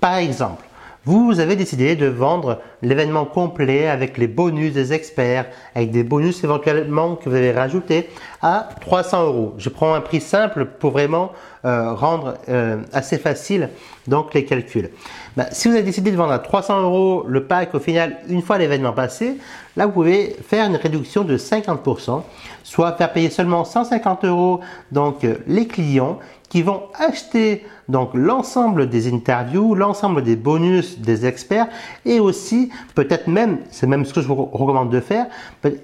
Par 0.00 0.16
exemple, 0.16 0.64
vous 1.04 1.38
avez 1.38 1.56
décidé 1.56 1.94
de 1.96 2.06
vendre 2.06 2.60
l'événement 2.82 3.24
complet 3.24 3.88
avec 3.88 4.18
les 4.18 4.26
bonus 4.26 4.72
des 4.72 4.92
experts, 4.92 5.46
avec 5.74 5.90
des 5.90 6.04
bonus 6.04 6.42
éventuellement 6.44 7.16
que 7.16 7.28
vous 7.28 7.34
avez 7.34 7.52
rajoutés 7.52 8.08
à 8.42 8.68
300 8.80 9.26
euros. 9.26 9.54
Je 9.58 9.68
prends 9.68 9.94
un 9.94 10.00
prix 10.00 10.20
simple 10.20 10.66
pour 10.66 10.92
vraiment 10.92 11.32
euh, 11.64 11.92
rendre 11.94 12.34
euh, 12.48 12.76
assez 12.92 13.18
facile 13.18 13.70
donc 14.06 14.34
les 14.34 14.44
calculs. 14.44 14.90
Ben, 15.36 15.46
si 15.50 15.68
vous 15.68 15.74
avez 15.74 15.82
décidé 15.82 16.10
de 16.12 16.16
vendre 16.16 16.32
à 16.32 16.38
300 16.38 16.82
euros 16.82 17.24
le 17.26 17.44
pack 17.44 17.74
au 17.74 17.80
final 17.80 18.18
une 18.28 18.42
fois 18.42 18.58
l'événement 18.58 18.92
passé, 18.92 19.36
là 19.76 19.86
vous 19.86 19.92
pouvez 19.92 20.36
faire 20.46 20.66
une 20.66 20.76
réduction 20.76 21.24
de 21.24 21.36
50%, 21.36 22.22
soit 22.62 22.92
faire 22.92 23.12
payer 23.12 23.30
seulement 23.30 23.64
150 23.64 24.24
euros 24.26 24.60
donc 24.92 25.24
euh, 25.24 25.38
les 25.46 25.66
clients 25.66 26.18
qui 26.48 26.62
vont 26.62 26.82
acheter 26.94 27.66
donc 27.88 28.10
l'ensemble 28.14 28.88
des 28.88 29.12
interviews, 29.12 29.74
l'ensemble 29.74 30.22
des 30.22 30.36
bonus 30.36 30.98
des 31.00 31.26
experts 31.26 31.68
et 32.04 32.20
aussi 32.20 32.65
peut-être 32.94 33.28
même, 33.28 33.58
c'est 33.70 33.86
même 33.86 34.04
ce 34.04 34.14
que 34.14 34.20
je 34.20 34.26
vous 34.26 34.34
recommande 34.34 34.90
de 34.90 35.00
faire, 35.00 35.26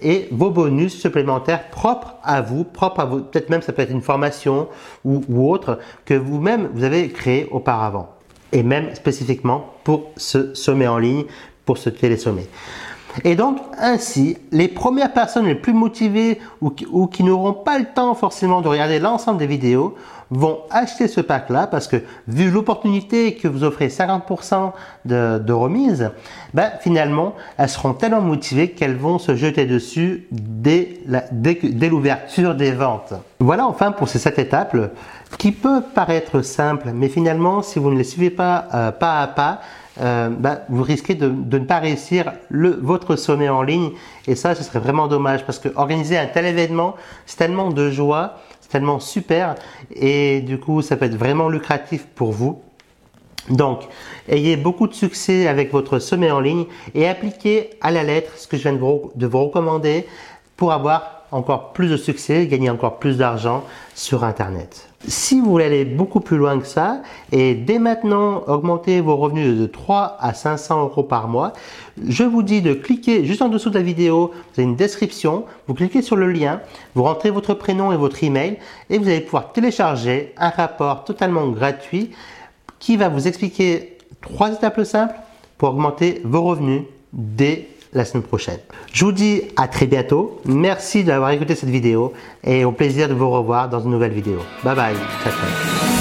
et 0.01 0.29
vos 0.31 0.51
bonus 0.51 0.99
supplémentaires 0.99 1.71
propres 1.71 2.15
à 2.23 2.41
vous, 2.41 2.65
propres 2.65 3.01
à 3.01 3.05
vous, 3.05 3.21
peut-être 3.21 3.51
même 3.51 3.63
ça 3.63 3.73
peut 3.73 3.83
être 3.83 3.91
une 3.91 4.03
formation 4.03 4.69
ou, 5.05 5.51
autre 5.51 5.79
que 6.05 6.15
vous-même 6.15 6.69
vous 6.75 6.85
avez 6.85 7.09
créé 7.11 7.49
auparavant 7.51 8.11
et 8.53 8.63
même 8.63 8.95
spécifiquement 8.95 9.67
pour 9.85 10.11
ce 10.17 10.55
sommet 10.55 10.87
en 10.87 10.99
ligne, 10.99 11.25
pour 11.65 11.79
ce 11.79 11.91
télésommet. 11.91 12.47
Et 13.25 13.35
donc, 13.35 13.59
ainsi, 13.79 14.39
les 14.53 14.69
premières 14.69 15.13
personnes 15.13 15.47
les 15.47 15.55
plus 15.55 15.75
motivées 15.75 16.39
ou 16.61 16.71
qui, 16.71 17.23
n'auront 17.23 17.53
pas 17.53 17.79
le 17.79 17.85
temps 17.85 18.15
forcément 18.15 18.63
de 18.63 18.69
regarder 18.69 18.99
l'ensemble 18.99 19.39
des 19.39 19.47
vidéos 19.47 19.95
vont 20.33 20.61
acheter 20.71 21.09
ce 21.09 21.21
pack-là 21.21 21.67
parce 21.67 21.87
que 21.87 21.97
vu 22.27 22.51
l'opportunité 22.51 23.35
que 23.35 23.49
vous 23.49 23.65
offrez 23.65 23.89
50% 23.89 24.73
de, 25.05 25.53
remise, 25.53 26.11
ben, 26.55 26.71
finalement, 26.81 27.35
elles 27.59 27.69
seront 27.69 27.93
tellement 27.93 28.23
motivées 28.23 28.71
qu'elles 28.71 28.97
vont 28.97 29.19
se 29.19 29.37
jeter 29.37 29.67
dessus 29.67 30.27
dès 30.31 31.01
l'ouverture 31.89 32.55
des 32.55 32.73
ventes. 32.73 33.13
Voilà 33.41 33.67
enfin 33.67 33.93
pour 33.93 34.09
ces 34.09 34.19
sept 34.19 34.39
étapes 34.39 34.77
qui 35.39 35.53
peuvent 35.53 35.93
paraître 35.95 36.43
simples, 36.43 36.91
mais 36.95 37.09
finalement, 37.09 37.63
si 37.63 37.79
vous 37.79 37.91
ne 37.91 37.97
les 37.97 38.05
suivez 38.05 38.31
pas 38.31 38.69
euh, 38.75 38.91
pas 38.91 39.21
à 39.21 39.27
pas, 39.27 39.61
euh, 40.01 40.31
bah, 40.31 40.61
vous 40.69 40.83
risquez 40.83 41.15
de, 41.15 41.29
ne 41.29 41.65
pas 41.65 41.79
réussir 41.79 42.33
votre 42.51 43.17
sommet 43.17 43.49
en 43.49 43.63
ligne. 43.63 43.91
Et 44.27 44.35
ça, 44.35 44.55
ce 44.55 44.63
serait 44.63 44.79
vraiment 44.79 45.07
dommage 45.07 45.45
parce 45.45 45.59
que 45.59 45.69
organiser 45.77 46.17
un 46.17 46.27
tel 46.27 46.47
événement, 46.47 46.95
c'est 47.27 47.37
tellement 47.37 47.71
de 47.71 47.91
joie, 47.91 48.39
tellement 48.73 48.99
super. 48.99 49.55
Et 49.95 50.41
du 50.41 50.59
coup, 50.59 50.83
ça 50.83 50.97
peut 50.97 51.05
être 51.05 51.17
vraiment 51.17 51.49
lucratif 51.49 52.07
pour 52.07 52.33
vous. 52.33 52.63
Donc, 53.51 53.83
ayez 54.29 54.57
beaucoup 54.57 54.87
de 54.87 54.95
succès 54.95 55.47
avec 55.47 55.73
votre 55.73 55.99
sommet 55.99 56.31
en 56.31 56.41
ligne 56.41 56.65
et 56.95 57.07
appliquez 57.07 57.71
à 57.81 57.91
la 57.91 58.03
lettre 58.03 58.33
ce 58.37 58.47
que 58.49 58.57
je 58.57 58.63
viens 58.63 58.73
de 58.73 58.79
vous, 58.79 59.11
de 59.15 59.27
vous 59.27 59.45
recommander 59.45 60.07
pour 60.57 60.73
avoir 60.73 61.22
encore 61.33 61.73
plus 61.73 61.89
de 61.89 61.97
succès, 61.97 62.47
gagner 62.47 62.71
encore 62.71 62.99
plus 62.99 63.17
d'argent 63.17 63.65
sur 63.95 64.23
Internet. 64.23 64.89
Si 65.09 65.41
vous 65.41 65.51
voulez 65.51 65.65
aller 65.65 65.85
beaucoup 65.85 66.21
plus 66.21 66.37
loin 66.37 66.61
que 66.61 66.67
ça 66.67 67.03
et 67.33 67.55
dès 67.55 67.81
maintenant 67.81 68.45
augmenter 68.47 69.01
vos 69.01 69.17
revenus 69.17 69.59
de 69.59 69.67
3 69.67 70.17
à 70.21 70.33
500 70.33 70.83
euros 70.83 71.03
par 71.03 71.27
mois, 71.27 71.55
je 72.07 72.23
vous 72.23 72.45
dis 72.45 72.63
de 72.63 72.73
cliquer 72.73 73.25
juste 73.25 73.43
en 73.43 73.49
dessous 73.49 73.71
de 73.71 73.75
la 73.75 73.83
vidéo, 73.83 74.31
vous 74.33 74.61
avez 74.61 74.69
une 74.69 74.77
description, 74.77 75.45
vous 75.67 75.75
cliquez 75.75 76.03
sur 76.03 76.15
le 76.15 76.31
lien, 76.31 76.61
vous 76.95 77.03
rentrez 77.03 77.31
votre 77.31 77.55
prénom 77.55 77.91
et 77.91 77.97
votre 77.97 78.23
email 78.23 78.59
et 78.91 78.99
vous 78.99 79.09
allez 79.09 79.23
pouvoir 79.23 79.53
télécharger 79.53 80.35
un 80.37 80.51
rapport 80.51 81.05
totalement 81.05 81.49
gratuit 81.49 82.11
qui 82.79 82.97
va 82.97 83.09
vous 83.09 83.27
expliquer 83.27 83.99
trois 84.21 84.53
étapes 84.53 84.85
simples 84.85 85.15
pour 85.59 85.71
augmenter 85.71 86.21
vos 86.25 86.43
revenus 86.43 86.83
dès 87.13 87.69
la 87.93 88.05
semaine 88.05 88.23
prochaine. 88.23 88.59
Je 88.93 89.05
vous 89.05 89.13
dis 89.13 89.43
à 89.57 89.69
très 89.69 89.87
bientôt. 89.87 90.41
Merci 90.45 91.05
d'avoir 91.05 91.31
écouté 91.31 91.55
cette 91.55 91.69
vidéo 91.69 92.13
et 92.45 92.65
au 92.65 92.73
plaisir 92.73 93.09
de 93.09 93.15
vous 93.15 93.31
revoir 93.31 93.69
dans 93.69 93.81
une 93.81 93.91
nouvelle 93.91 94.13
vidéo. 94.13 94.39
Bye 94.65 94.77
bye. 94.77 95.92